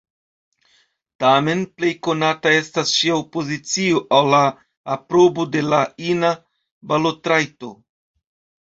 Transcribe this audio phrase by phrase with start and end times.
[1.23, 4.43] Tamen, plej konata estas ŝia opozicio al la
[4.97, 6.35] aprobo de la ina
[6.95, 7.75] balotrajto.